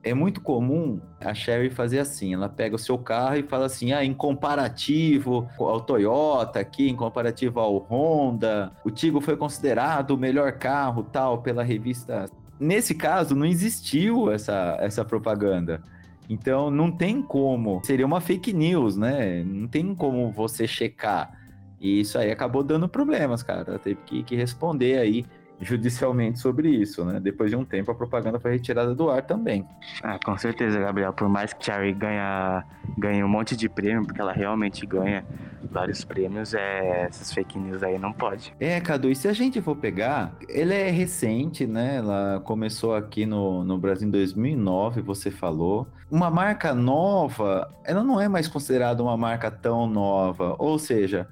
É 0.03 0.13
muito 0.13 0.41
comum 0.41 0.99
a 1.19 1.33
Sherry 1.33 1.69
fazer 1.69 1.99
assim, 1.99 2.33
ela 2.33 2.49
pega 2.49 2.75
o 2.75 2.79
seu 2.79 2.97
carro 2.97 3.37
e 3.37 3.43
fala 3.43 3.65
assim, 3.65 3.93
ah, 3.93 4.03
em 4.03 4.13
comparativo 4.13 5.47
ao 5.59 5.81
Toyota 5.81 6.59
aqui, 6.59 6.89
em 6.89 6.95
comparativo 6.95 7.59
ao 7.59 7.77
Honda, 7.77 8.71
o 8.83 8.89
Tigo 8.89 9.21
foi 9.21 9.37
considerado 9.37 10.11
o 10.11 10.17
melhor 10.17 10.53
carro 10.53 11.03
tal 11.03 11.41
pela 11.41 11.63
revista. 11.63 12.25
Nesse 12.59 12.95
caso, 12.95 13.35
não 13.35 13.45
existiu 13.45 14.31
essa, 14.31 14.77
essa 14.79 15.05
propaganda. 15.05 15.81
Então, 16.29 16.71
não 16.71 16.91
tem 16.91 17.21
como. 17.21 17.81
Seria 17.83 18.05
uma 18.05 18.21
fake 18.21 18.53
news, 18.53 18.95
né? 18.95 19.43
Não 19.43 19.67
tem 19.67 19.93
como 19.93 20.31
você 20.31 20.65
checar. 20.65 21.37
E 21.79 21.99
isso 21.99 22.17
aí 22.17 22.31
acabou 22.31 22.63
dando 22.63 22.87
problemas, 22.87 23.43
cara. 23.43 23.77
Teve 23.79 23.99
que, 24.05 24.23
que 24.23 24.35
responder 24.35 24.99
aí 24.99 25.25
judicialmente 25.61 26.39
sobre 26.39 26.69
isso, 26.69 27.05
né? 27.05 27.19
Depois 27.19 27.49
de 27.49 27.55
um 27.55 27.63
tempo 27.63 27.91
a 27.91 27.95
propaganda 27.95 28.39
foi 28.39 28.51
retirada 28.51 28.95
do 28.95 29.09
ar 29.09 29.21
também. 29.21 29.65
Ah, 30.01 30.19
com 30.23 30.37
certeza, 30.37 30.79
Gabriel. 30.79 31.13
Por 31.13 31.29
mais 31.29 31.53
que 31.53 31.63
Cherry 31.63 31.93
ganha, 31.93 32.65
ganhe 32.97 33.23
um 33.23 33.29
monte 33.29 33.55
de 33.55 33.69
prêmio, 33.69 34.05
porque 34.05 34.19
ela 34.19 34.33
realmente 34.33 34.85
ganha 34.85 35.23
vários 35.71 36.03
prêmios, 36.03 36.53
é, 36.53 37.05
essas 37.07 37.31
fake 37.31 37.57
news 37.57 37.81
aí 37.81 37.97
não 37.97 38.11
pode. 38.11 38.53
É, 38.59 38.79
Cadu, 38.81 39.09
e 39.09 39.15
se 39.15 39.27
a 39.27 39.33
gente 39.33 39.61
for 39.61 39.75
pegar, 39.75 40.35
ele 40.49 40.73
é 40.73 40.89
recente, 40.89 41.65
né? 41.65 41.97
Ela 41.97 42.41
começou 42.43 42.93
aqui 42.93 43.25
no, 43.25 43.63
no 43.63 43.77
Brasil 43.77 44.07
em 44.07 44.11
2009, 44.11 45.01
você 45.01 45.31
falou. 45.31 45.87
Uma 46.09 46.29
marca 46.29 46.73
nova, 46.73 47.73
ela 47.85 48.03
não 48.03 48.19
é 48.19 48.27
mais 48.27 48.47
considerada 48.47 49.01
uma 49.01 49.15
marca 49.15 49.49
tão 49.49 49.87
nova. 49.87 50.55
Ou 50.59 50.77
seja, 50.77 51.27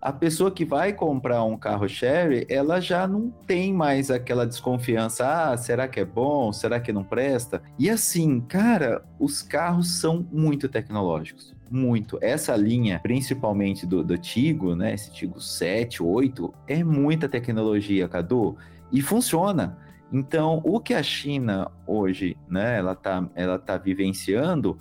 a 0.00 0.12
pessoa 0.12 0.50
que 0.50 0.64
vai 0.64 0.94
comprar 0.94 1.44
um 1.44 1.58
carro 1.58 1.86
Sherry, 1.86 2.46
ela 2.48 2.80
já 2.80 3.06
não 3.06 3.30
tem 3.46 3.72
mais 3.72 4.10
aquela 4.10 4.46
desconfiança. 4.46 5.26
Ah, 5.26 5.56
será 5.56 5.86
que 5.86 6.00
é 6.00 6.04
bom? 6.04 6.52
Será 6.52 6.80
que 6.80 6.92
não 6.92 7.04
presta? 7.04 7.62
E 7.78 7.90
assim, 7.90 8.40
cara, 8.40 9.04
os 9.18 9.42
carros 9.42 10.00
são 10.00 10.26
muito 10.32 10.68
tecnológicos. 10.68 11.54
Muito. 11.70 12.18
Essa 12.22 12.56
linha, 12.56 12.98
principalmente 13.02 13.86
do, 13.86 14.02
do 14.02 14.16
Tigo, 14.16 14.74
né? 14.74 14.94
Esse 14.94 15.12
Tigo 15.12 15.40
7, 15.40 16.02
8, 16.02 16.52
é 16.66 16.82
muita 16.82 17.28
tecnologia, 17.28 18.08
Cadu. 18.08 18.56
E 18.90 19.02
funciona. 19.02 19.76
Então, 20.12 20.60
o 20.64 20.80
que 20.80 20.94
a 20.94 21.02
China 21.02 21.70
hoje, 21.86 22.36
né, 22.48 22.78
ela 22.78 22.96
tá, 22.96 23.28
ela 23.34 23.58
tá 23.58 23.76
vivenciando 23.78 24.76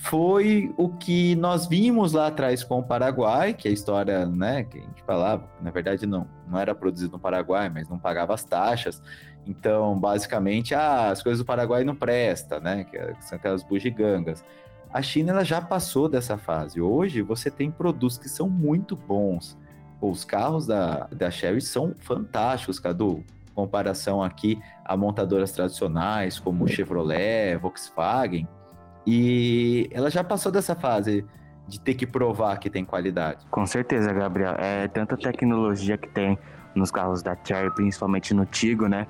foi 0.00 0.72
o 0.76 0.88
que 0.88 1.34
nós 1.34 1.66
vimos 1.66 2.12
lá 2.12 2.28
atrás 2.28 2.62
com 2.62 2.78
o 2.78 2.82
Paraguai, 2.82 3.52
que 3.52 3.66
é 3.66 3.70
a 3.70 3.74
história, 3.74 4.24
né, 4.26 4.62
que 4.62 4.78
a 4.78 4.80
gente 4.80 5.02
falava, 5.02 5.50
na 5.60 5.72
verdade 5.72 6.06
não, 6.06 6.26
não 6.46 6.58
era 6.58 6.72
produzido 6.72 7.12
no 7.12 7.18
Paraguai, 7.18 7.68
mas 7.68 7.88
não 7.88 7.98
pagava 7.98 8.32
as 8.32 8.44
taxas. 8.44 9.02
Então, 9.44 9.98
basicamente, 9.98 10.72
ah, 10.72 11.10
as 11.10 11.20
coisas 11.20 11.40
do 11.40 11.44
Paraguai 11.44 11.82
não 11.82 11.96
presta, 11.96 12.60
né, 12.60 12.84
que 12.84 12.96
são 13.20 13.36
aquelas 13.36 13.64
bugigangas. 13.64 14.44
A 14.90 15.02
China 15.02 15.32
ela 15.32 15.44
já 15.44 15.60
passou 15.60 16.08
dessa 16.08 16.38
fase. 16.38 16.80
Hoje 16.80 17.20
você 17.20 17.50
tem 17.50 17.68
produtos 17.68 18.16
que 18.16 18.28
são 18.28 18.48
muito 18.48 18.94
bons. 18.94 19.58
Os 20.00 20.24
carros 20.24 20.64
da, 20.64 21.08
da 21.10 21.28
Chery 21.28 21.60
são 21.60 21.92
fantásticos, 21.98 22.78
Cadu. 22.78 23.24
Comparação 23.52 24.22
aqui 24.22 24.60
a 24.84 24.96
montadoras 24.96 25.50
tradicionais 25.50 26.38
como 26.38 26.68
Chevrolet, 26.68 27.56
Volkswagen 27.56 28.46
e 29.10 29.88
ela 29.90 30.10
já 30.10 30.22
passou 30.22 30.52
dessa 30.52 30.74
fase 30.74 31.24
de 31.66 31.80
ter 31.80 31.94
que 31.94 32.06
provar 32.06 32.58
que 32.58 32.68
tem 32.68 32.84
qualidade. 32.84 33.46
Com 33.50 33.64
certeza, 33.64 34.12
Gabriel. 34.12 34.54
É 34.58 34.86
tanta 34.86 35.16
tecnologia 35.16 35.96
que 35.96 36.10
tem 36.10 36.38
nos 36.74 36.90
carros 36.90 37.22
da 37.22 37.34
Cherry, 37.42 37.74
principalmente 37.74 38.34
no 38.34 38.44
Tigo, 38.44 38.86
né? 38.86 39.06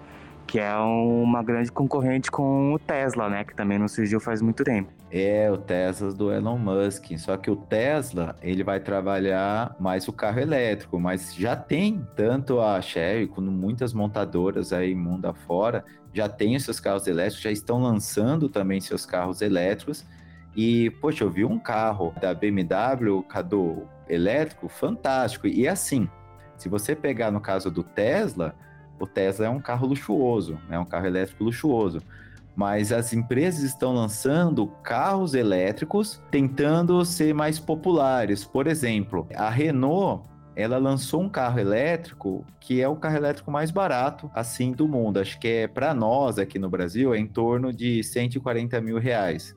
Que 0.48 0.58
é 0.58 0.74
uma 0.76 1.42
grande 1.42 1.70
concorrente 1.70 2.30
com 2.30 2.72
o 2.72 2.78
Tesla, 2.78 3.28
né? 3.28 3.44
Que 3.44 3.54
também 3.54 3.78
não 3.78 3.86
surgiu 3.86 4.18
faz 4.18 4.42
muito 4.42 4.64
tempo. 4.64 4.90
É, 5.10 5.50
o 5.50 5.56
Tesla 5.56 6.12
do 6.12 6.32
Elon 6.32 6.58
Musk. 6.58 7.16
Só 7.18 7.36
que 7.36 7.50
o 7.50 7.54
Tesla, 7.56 8.34
ele 8.42 8.64
vai 8.64 8.80
trabalhar 8.80 9.76
mais 9.78 10.08
o 10.08 10.12
carro 10.12 10.40
elétrico, 10.40 10.98
mas 10.98 11.34
já 11.34 11.54
tem 11.54 12.04
tanto 12.16 12.60
a 12.60 12.80
Chery 12.80 13.28
como 13.28 13.50
muitas 13.50 13.92
montadoras 13.92 14.72
aí 14.72 14.94
mundo 14.94 15.26
afora 15.26 15.84
já 16.12 16.28
têm 16.28 16.56
os 16.56 16.64
seus 16.64 16.80
carros 16.80 17.06
elétricos, 17.06 17.42
já 17.42 17.50
estão 17.50 17.80
lançando 17.80 18.48
também 18.48 18.80
seus 18.80 19.04
carros 19.06 19.40
elétricos. 19.40 20.04
E, 20.56 20.90
poxa, 21.00 21.24
eu 21.24 21.30
vi 21.30 21.44
um 21.44 21.58
carro 21.58 22.12
da 22.20 22.34
BMW, 22.34 23.22
Cadu, 23.28 23.88
elétrico, 24.08 24.68
fantástico. 24.68 25.46
E 25.46 25.68
assim, 25.68 26.08
se 26.56 26.68
você 26.68 26.96
pegar 26.96 27.30
no 27.30 27.40
caso 27.40 27.70
do 27.70 27.82
Tesla, 27.82 28.54
o 28.98 29.06
Tesla 29.06 29.46
é 29.46 29.50
um 29.50 29.60
carro 29.60 29.86
luxuoso, 29.86 30.58
é 30.70 30.78
um 30.78 30.84
carro 30.84 31.06
elétrico 31.06 31.44
luxuoso. 31.44 32.00
Mas 32.54 32.90
as 32.90 33.12
empresas 33.12 33.62
estão 33.62 33.94
lançando 33.94 34.66
carros 34.82 35.34
elétricos 35.34 36.20
tentando 36.30 37.04
ser 37.04 37.32
mais 37.32 37.58
populares. 37.60 38.44
Por 38.44 38.66
exemplo, 38.66 39.28
a 39.34 39.48
Renault 39.48 40.28
ela 40.58 40.76
lançou 40.76 41.22
um 41.22 41.28
carro 41.28 41.60
elétrico 41.60 42.44
que 42.58 42.82
é 42.82 42.88
o 42.88 42.96
carro 42.96 43.16
elétrico 43.16 43.48
mais 43.48 43.70
barato, 43.70 44.28
assim, 44.34 44.72
do 44.72 44.88
mundo. 44.88 45.20
Acho 45.20 45.38
que 45.38 45.46
é, 45.46 45.68
para 45.68 45.94
nós 45.94 46.36
aqui 46.36 46.58
no 46.58 46.68
Brasil, 46.68 47.14
é 47.14 47.18
em 47.18 47.28
torno 47.28 47.72
de 47.72 48.02
140 48.02 48.80
mil 48.80 48.98
reais. 48.98 49.54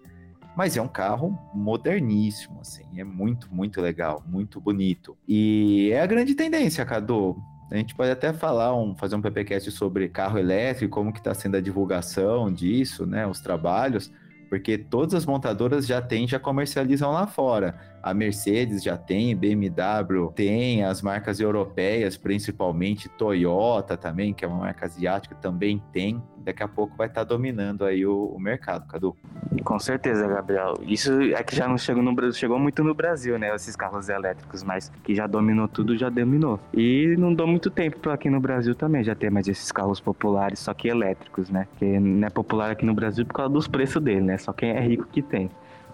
Mas 0.55 0.77
é 0.77 0.81
um 0.81 0.87
carro 0.87 1.35
moderníssimo, 1.55 2.59
assim, 2.61 2.83
é 2.97 3.03
muito, 3.03 3.51
muito 3.51 3.81
legal, 3.81 4.23
muito 4.27 4.61
bonito. 4.61 5.17
E 5.27 5.89
é 5.91 6.01
a 6.01 6.05
grande 6.05 6.35
tendência, 6.35 6.85
Cadu. 6.85 7.35
A 7.71 7.77
gente 7.77 7.95
pode 7.95 8.11
até 8.11 8.33
falar, 8.33 8.75
um, 8.75 8.93
fazer 8.93 9.15
um 9.15 9.21
PPcast 9.21 9.71
sobre 9.71 10.09
carro 10.09 10.37
elétrico, 10.37 10.93
como 10.93 11.13
que 11.13 11.19
está 11.19 11.33
sendo 11.33 11.55
a 11.55 11.61
divulgação 11.61 12.51
disso, 12.51 13.05
né, 13.05 13.25
os 13.25 13.39
trabalhos, 13.39 14.11
porque 14.49 14.77
todas 14.77 15.13
as 15.13 15.25
montadoras 15.25 15.87
já 15.87 16.01
têm, 16.01 16.27
já 16.27 16.37
comercializam 16.37 17.13
lá 17.13 17.25
fora. 17.25 17.79
A 18.03 18.13
Mercedes 18.13 18.83
já 18.83 18.97
tem, 18.97 19.33
BMW 19.33 20.29
tem, 20.35 20.83
as 20.83 21.01
marcas 21.01 21.39
europeias, 21.39 22.17
principalmente 22.17 23.07
Toyota 23.07 23.95
também, 23.95 24.33
que 24.33 24.43
é 24.43 24.47
uma 24.49 24.57
marca 24.57 24.85
asiática, 24.85 25.33
também 25.35 25.81
tem. 25.93 26.21
Daqui 26.39 26.63
a 26.63 26.67
pouco 26.67 26.97
vai 26.97 27.07
estar 27.07 27.21
tá 27.21 27.29
dominando 27.29 27.85
aí 27.85 28.05
o, 28.05 28.25
o, 28.25 28.37
mercado, 28.37 28.85
Cadu. 28.85 29.15
Com 29.63 29.79
certeza, 29.79 30.27
Gabriel. 30.27 30.75
Isso 30.81 31.11
é 31.21 31.43
que 31.43 31.55
já 31.55 31.67
não 31.67 31.77
chegou 31.77 32.01
no 32.01 32.13
Brasil, 32.13 32.33
chegou 32.33 32.59
muito 32.59 32.83
no 32.83 32.93
Brasil, 32.93 33.37
né? 33.37 33.53
Esses 33.55 33.75
carros 33.75 34.09
elétricos, 34.09 34.63
mas 34.63 34.91
que 35.03 35.13
já 35.13 35.27
dominou 35.27 35.67
tudo, 35.67 35.97
já 35.97 36.09
dominou. 36.09 36.59
E 36.73 37.15
não 37.17 37.33
dou 37.33 37.47
muito 37.47 37.69
tempo 37.69 37.99
para 37.99 38.13
aqui 38.13 38.29
no 38.29 38.39
Brasil 38.39 38.73
também 38.73 39.03
já 39.03 39.15
ter 39.15 39.29
mais 39.29 39.47
esses 39.47 39.71
carros 39.71 39.99
populares, 39.99 40.59
só 40.59 40.73
que 40.73 40.87
elétricos, 40.87 41.49
né? 41.49 41.67
Que 41.77 41.99
não 41.99 42.27
é 42.27 42.29
popular 42.29 42.71
aqui 42.71 42.85
no 42.85 42.93
Brasil 42.93 43.25
por 43.25 43.33
causa 43.33 43.53
dos 43.53 43.67
preços 43.67 44.01
dele, 44.01 44.21
né? 44.21 44.37
Só 44.37 44.51
quem 44.51 44.71
é 44.71 44.79
rico 44.79 45.07
que 45.11 45.21
tem. 45.21 45.49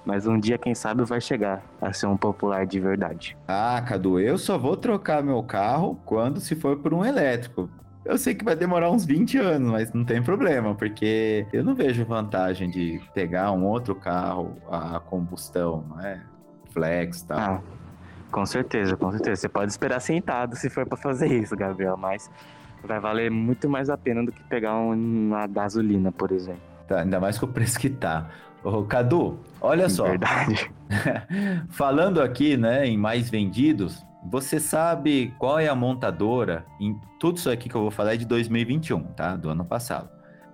Mas 0.06 0.26
um 0.26 0.40
dia, 0.40 0.58
quem 0.58 0.74
sabe, 0.74 1.04
vai 1.04 1.20
chegar 1.20 1.62
a 1.82 1.92
ser 1.92 2.06
um 2.06 2.16
popular 2.16 2.66
de 2.66 2.80
verdade. 2.80 3.36
Ah, 3.46 3.84
Cadu, 3.86 4.22
eu 4.22 4.38
só 4.38 4.58
vou 4.58 4.78
trocar 4.78 5.22
meu 5.22 5.44
carro 5.44 6.00
quando 6.06 6.40
se 6.40 6.56
for 6.56 6.78
por 6.78 6.94
um 6.94 7.04
elétrico. 7.04 7.70
Eu 8.08 8.18
sei 8.18 8.34
que 8.34 8.46
vai 8.46 8.56
demorar 8.56 8.90
uns 8.90 9.04
20 9.04 9.38
anos, 9.38 9.70
mas 9.70 9.92
não 9.92 10.06
tem 10.06 10.24
problema, 10.24 10.74
porque 10.74 11.46
eu 11.52 11.62
não 11.62 11.76
vejo 11.76 12.06
vantagem 12.06 12.70
de 12.70 13.02
pegar 13.14 13.52
um 13.52 13.66
outro 13.66 13.94
carro 13.94 14.56
a 14.72 14.98
combustão, 15.02 15.84
não 15.90 16.00
é? 16.00 16.22
Flex 16.72 17.20
e 17.20 17.28
tal. 17.28 17.38
Ah, 17.38 17.62
com 18.32 18.46
certeza, 18.46 18.96
com 18.96 19.12
certeza. 19.12 19.42
Você 19.42 19.50
pode 19.50 19.72
esperar 19.72 20.00
sentado 20.00 20.56
se 20.56 20.70
for 20.70 20.86
para 20.86 20.98
fazer 20.98 21.28
isso, 21.28 21.54
Gabriel, 21.54 21.98
mas 21.98 22.32
vai 22.82 22.98
valer 22.98 23.30
muito 23.30 23.70
mais 23.70 23.90
a 23.90 23.98
pena 23.98 24.24
do 24.24 24.32
que 24.32 24.42
pegar 24.46 24.78
uma 24.78 25.46
gasolina, 25.46 26.10
por 26.10 26.32
exemplo. 26.32 26.62
Tá, 26.88 27.02
ainda 27.02 27.20
mais 27.20 27.38
com 27.38 27.46
o 27.46 27.50
preço 27.50 27.78
que 27.78 27.90
tá. 27.90 28.30
Ô, 28.64 28.84
Cadu, 28.84 29.38
olha 29.60 29.90
só. 29.92 30.06
Verdade. 30.06 30.72
Falando 31.68 32.22
aqui, 32.22 32.56
né, 32.56 32.88
em 32.88 32.98
mais 32.98 33.30
vendidos, 33.30 34.07
você 34.24 34.60
sabe 34.60 35.34
qual 35.38 35.60
é 35.60 35.68
a 35.68 35.76
montadora? 35.76 36.66
Em 36.80 37.00
tudo 37.20 37.38
isso 37.38 37.50
aqui 37.50 37.70
que 37.70 37.76
eu 37.76 37.82
vou 37.82 37.92
falar 37.92 38.14
é 38.14 38.18
de 38.18 38.26
2021, 38.26 39.04
tá? 39.14 39.36
Do 39.36 39.50
ano 39.50 39.64
passado. 39.64 40.10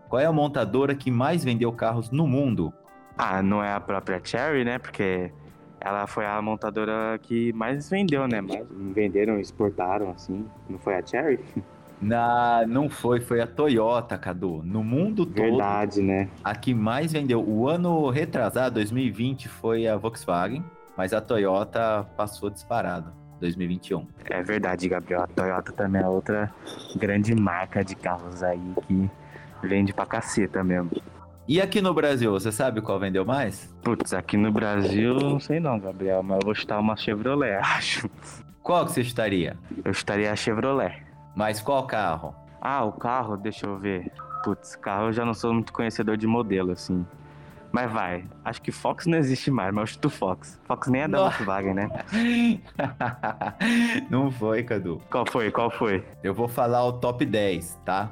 Qual 0.09 0.21
é 0.21 0.25
a 0.25 0.31
montadora 0.31 0.93
que 0.93 1.09
mais 1.09 1.43
vendeu 1.43 1.71
carros 1.71 2.11
no 2.11 2.27
mundo? 2.27 2.73
Ah, 3.17 3.41
não 3.41 3.63
é 3.63 3.73
a 3.73 3.79
própria 3.79 4.21
Cherry, 4.23 4.63
né? 4.63 4.77
Porque 4.77 5.31
ela 5.79 6.05
foi 6.07 6.25
a 6.25 6.41
montadora 6.41 7.19
que 7.21 7.51
mais 7.53 7.89
vendeu, 7.89 8.27
né? 8.27 8.41
Mais 8.41 8.65
venderam, 8.69 9.39
exportaram, 9.39 10.11
assim. 10.11 10.45
Não 10.69 10.77
foi 10.77 10.95
a 10.95 11.05
Cherry? 11.05 11.39
Na, 12.01 12.65
não 12.67 12.89
foi, 12.89 13.21
foi 13.21 13.39
a 13.39 13.47
Toyota, 13.47 14.17
Cadu. 14.17 14.61
No 14.63 14.83
mundo 14.83 15.25
todo. 15.25 15.41
Verdade, 15.41 16.01
né? 16.01 16.27
A 16.43 16.53
que 16.53 16.73
mais 16.73 17.13
vendeu. 17.13 17.41
O 17.41 17.67
ano 17.67 18.09
retrasado, 18.09 18.75
2020, 18.75 19.47
foi 19.47 19.87
a 19.87 19.95
Volkswagen, 19.95 20.63
mas 20.97 21.13
a 21.13 21.21
Toyota 21.21 22.05
passou 22.17 22.49
disparado. 22.49 23.13
2021. 23.43 24.07
É 24.29 24.41
verdade, 24.41 24.87
Gabriel. 24.87 25.23
A 25.23 25.27
Toyota 25.27 25.71
também 25.71 26.01
é 26.01 26.07
outra 26.07 26.53
grande 26.95 27.35
marca 27.35 27.83
de 27.83 27.95
carros 27.95 28.41
aí 28.41 28.73
que 28.87 29.09
vende 29.61 29.93
pra 29.93 30.05
caceta 30.05 30.63
mesmo. 30.63 30.91
E 31.45 31.59
aqui 31.59 31.81
no 31.81 31.93
Brasil, 31.93 32.31
você 32.31 32.51
sabe 32.53 32.81
qual 32.81 32.97
vendeu 32.97 33.25
mais? 33.25 33.73
Putz, 33.83 34.13
aqui 34.13 34.37
no 34.37 34.49
Brasil, 34.49 35.15
não 35.15 35.41
sei 35.41 35.59
não, 35.59 35.77
Gabriel, 35.77 36.23
mas 36.23 36.39
eu 36.39 36.45
vou 36.45 36.55
chutar 36.55 36.79
uma 36.79 36.95
Chevrolet, 36.95 37.55
acho. 37.61 38.09
Qual 38.61 38.85
que 38.85 38.93
você 38.93 39.01
estaria? 39.01 39.57
Eu 39.83 39.91
estaria 39.91 40.31
a 40.31 40.35
Chevrolet. 40.37 41.03
Mas 41.35 41.61
qual 41.61 41.85
carro? 41.85 42.33
Ah, 42.61 42.85
o 42.85 42.93
carro, 42.93 43.35
deixa 43.35 43.65
eu 43.65 43.77
ver. 43.77 44.09
Putz, 44.41 44.77
carro 44.77 45.07
eu 45.07 45.13
já 45.13 45.25
não 45.25 45.33
sou 45.33 45.53
muito 45.53 45.73
conhecedor 45.73 46.15
de 46.15 46.25
modelo, 46.25 46.71
assim. 46.71 47.05
Mas 47.73 47.91
vai. 47.91 48.23
Acho 48.45 48.61
que 48.61 48.71
Fox 48.71 49.07
não 49.07 49.17
existe 49.17 49.49
mais, 49.49 49.73
mas 49.73 49.81
eu 49.81 49.87
chuto 49.87 50.07
Fox. 50.07 50.61
Fox 50.63 50.87
nem 50.89 51.01
é 51.01 51.07
da 51.07 51.23
Volkswagen, 51.23 51.73
né? 51.73 51.89
não 54.11 54.29
foi, 54.29 54.61
Cadu. 54.61 55.01
Qual 55.09 55.25
foi? 55.27 55.49
Qual 55.49 55.71
foi? 55.71 56.05
Eu 56.21 56.35
vou 56.35 56.47
falar 56.47 56.85
o 56.85 56.93
top 56.93 57.25
10, 57.25 57.79
tá? 57.83 58.11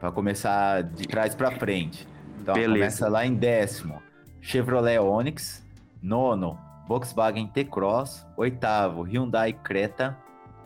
Pra 0.00 0.10
começar 0.10 0.82
de 0.82 1.06
trás 1.06 1.34
pra 1.34 1.50
frente. 1.50 2.08
Então, 2.40 2.54
Beleza. 2.54 2.72
começa 2.72 3.08
lá 3.10 3.26
em 3.26 3.34
décimo. 3.34 4.02
Chevrolet 4.40 4.98
Onix. 4.98 5.62
Nono, 6.00 6.58
Volkswagen 6.88 7.46
T-Cross. 7.48 8.26
Oitavo, 8.34 9.02
Hyundai 9.02 9.52
Creta. 9.52 10.16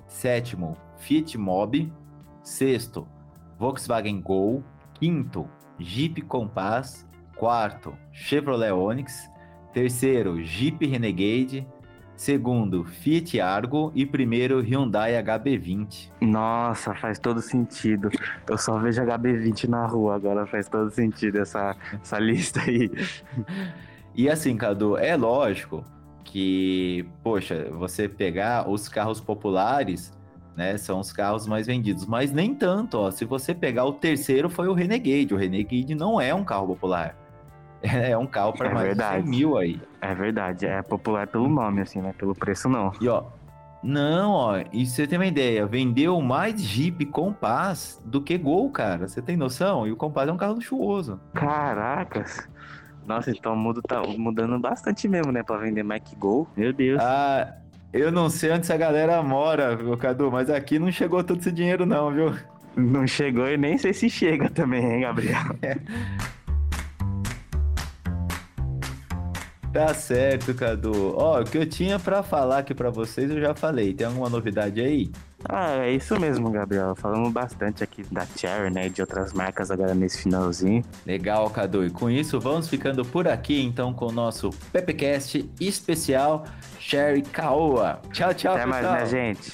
Sétimo, 0.07 0.77
Fiat 0.99 1.37
Mobi. 1.37 1.93
Sexto, 2.45 3.09
Volkswagen 3.59 4.21
Gol. 4.21 4.63
Quinto, 4.95 5.49
Jeep 5.81 6.23
Compass. 6.23 7.06
Quarto, 7.37 7.95
Chevrolet 8.13 8.73
Onix. 8.73 9.31
Terceiro, 9.73 10.43
Jeep 10.43 10.87
Renegade. 10.87 11.67
Segundo, 12.17 12.83
Fiat 12.85 13.39
Argo. 13.41 13.93
E 13.95 14.07
primeiro, 14.07 14.61
Hyundai 14.61 15.13
HB20. 15.23 16.11
Nossa, 16.23 16.95
faz 16.95 17.19
todo 17.19 17.43
sentido. 17.43 18.09
Eu 18.49 18.57
só 18.57 18.79
vejo 18.79 19.03
HB20 19.03 19.69
na 19.69 19.87
rua, 19.87 20.17
agora 20.17 20.47
faz 20.47 20.69
todo 20.69 20.91
sentido 20.91 21.39
essa, 21.39 21.77
essa 22.03 22.19
lista 22.19 22.63
aí. 22.63 22.91
E 24.15 24.31
assim, 24.31 24.57
Cadu, 24.57 24.97
é 24.97 25.15
lógico 25.15 25.85
que, 26.25 27.07
poxa, 27.23 27.69
você 27.71 28.09
pegar 28.09 28.69
os 28.69 28.89
carros 28.89 29.21
populares, 29.21 30.11
né, 30.57 30.79
são 30.79 31.01
os 31.01 31.13
carros 31.13 31.47
mais 31.47 31.67
vendidos, 31.67 32.07
mas 32.07 32.33
nem 32.33 32.55
tanto, 32.55 32.97
ó. 32.97 33.11
Se 33.11 33.27
você 33.27 33.55
pegar 33.55 33.85
o 33.85 33.93
terceiro 33.93 34.49
foi 34.49 34.69
o 34.69 34.73
Renegade, 34.73 35.35
o 35.35 35.37
Renegade 35.37 35.95
não 35.95 36.19
é 36.19 36.35
um 36.35 36.43
carro 36.43 36.67
popular. 36.67 37.15
É 37.95 38.17
um 38.17 38.27
carro 38.27 38.53
para 38.53 38.71
É 38.71 38.75
mais 38.75 38.87
verdade. 38.87 39.23
de 39.23 39.31
100 39.31 39.31
mil 39.31 39.57
aí. 39.57 39.81
É 40.01 40.15
verdade, 40.15 40.67
é 40.67 40.83
popular 40.83 41.27
pelo 41.27 41.49
nome, 41.49 41.81
assim, 41.81 42.01
né? 42.01 42.13
Pelo 42.17 42.35
preço, 42.35 42.69
não. 42.69 42.93
E 43.01 43.09
ó, 43.09 43.25
não, 43.83 44.33
ó, 44.33 44.59
e 44.73 44.87
você 44.87 45.07
tem 45.07 45.19
uma 45.19 45.27
ideia, 45.27 45.65
vendeu 45.67 46.21
mais 46.21 46.61
Jeep 46.61 47.05
Compass 47.07 48.03
do 48.05 48.21
que 48.21 48.37
Gol, 48.37 48.71
cara. 48.71 49.07
Você 49.07 49.23
tem 49.23 49.37
noção? 49.37 49.87
E 49.87 49.93
o 49.93 49.97
Compass 49.97 50.29
é 50.29 50.33
um 50.33 50.37
carro 50.37 50.55
luxuoso. 50.55 51.21
Caracas. 51.35 52.49
Nossa, 53.07 53.31
então 53.31 53.53
o 53.53 53.57
mundo 53.57 53.81
tá 53.83 54.03
mudando 54.03 54.59
bastante 54.59 55.07
mesmo, 55.07 55.31
né? 55.31 55.43
Pra 55.43 55.57
vender 55.59 55.85
mais 55.85 56.03
que 56.03 56.17
Gol. 56.17 56.49
Meu 56.57 56.73
Deus. 56.73 57.01
Ah, 57.01 57.55
eu 57.93 58.11
não 58.11 58.29
sei 58.29 58.51
onde 58.51 58.63
essa 58.63 58.77
galera 58.77 59.23
mora, 59.23 59.77
viu, 59.77 59.97
Cadu, 59.97 60.31
mas 60.33 60.51
aqui 60.51 60.79
não 60.79 60.91
chegou 60.91 61.23
todo 61.23 61.39
esse 61.39 61.53
dinheiro 61.53 61.87
não, 61.87 62.11
viu? 62.11 62.35
Não 62.77 63.07
chegou 63.07 63.49
e 63.49 63.57
nem 63.57 63.79
sei 63.79 63.93
se 63.95 64.11
chega 64.11 64.51
também, 64.51 64.85
hein, 64.85 65.01
Gabriel? 65.03 65.41
Tá 69.77 69.93
certo, 69.93 70.55
Cadu. 70.55 71.15
Ó, 71.19 71.39
o 71.39 71.45
que 71.45 71.59
eu 71.59 71.67
tinha 71.67 71.99
pra 71.99 72.23
falar 72.23 72.61
aqui 72.61 72.73
pra 72.75 72.89
vocês 72.89 73.31
eu 73.31 73.39
já 73.39 73.55
falei. 73.55 73.93
Tem 73.93 74.07
alguma 74.07 74.31
novidade 74.31 74.81
aí? 74.81 75.11
Ah, 75.47 75.85
é 75.85 75.93
isso 75.93 76.19
mesmo, 76.19 76.51
Gabriel. 76.51 76.97
Falamos 76.97 77.31
bastante 77.31 77.85
aqui 77.85 78.03
da 78.11 78.25
Cherry, 78.25 78.73
né? 78.73 78.87
E 78.87 78.91
de 78.91 79.03
outras 79.03 79.35
marcas 79.35 79.71
agora 79.71 79.95
nesse 79.95 80.23
finalzinho. 80.23 80.83
Legal, 81.05 81.51
Cadu. 81.51 81.85
E 81.85 81.91
com 81.91 82.09
isso, 82.09 82.41
vamos 82.41 82.71
ficando 82.71 83.05
por 83.05 83.29
aqui, 83.29 83.61
então, 83.61 83.93
com 83.93 84.07
o 84.07 84.13
nosso 84.13 84.49
PPCast 84.73 85.47
especial 85.61 86.47
Sherry 86.81 87.21
Caoa. 87.21 88.01
Tchau, 88.11 88.33
tchau, 88.33 88.55
Até 88.55 88.65
mais, 88.65 88.87
pessoal. 88.87 89.01
né, 89.01 89.07
gente? 89.07 89.53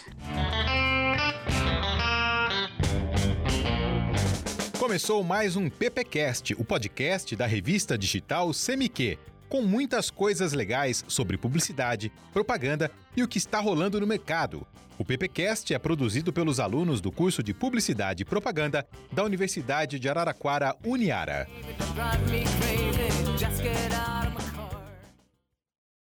Começou 4.78 5.24
mais 5.24 5.56
um 5.56 5.68
PPcast, 5.68 6.54
o 6.54 6.64
podcast 6.64 7.34
da 7.34 7.46
revista 7.46 7.98
digital 7.98 8.52
Semiquê, 8.52 9.18
com 9.52 9.60
muitas 9.60 10.08
coisas 10.08 10.54
legais 10.54 11.04
sobre 11.06 11.36
publicidade, 11.36 12.10
propaganda 12.32 12.90
e 13.14 13.22
o 13.22 13.28
que 13.28 13.36
está 13.36 13.60
rolando 13.60 14.00
no 14.00 14.06
mercado. 14.06 14.66
O 14.96 15.04
PPcast 15.04 15.74
é 15.74 15.78
produzido 15.78 16.32
pelos 16.32 16.58
alunos 16.58 17.02
do 17.02 17.12
curso 17.12 17.42
de 17.42 17.52
Publicidade 17.52 18.22
e 18.22 18.24
Propaganda 18.24 18.86
da 19.12 19.22
Universidade 19.22 19.98
de 19.98 20.08
Araraquara, 20.08 20.74
Uniara. 20.82 21.46